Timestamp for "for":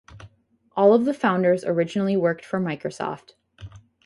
2.43-2.59